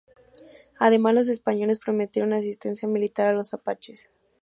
Además 0.79 1.13
los 1.13 1.27
españoles 1.27 1.77
prometieron 1.77 2.33
asistencia 2.33 2.89
militar 2.89 3.27
a 3.27 3.33
los 3.33 3.53
apaches. 3.53 4.09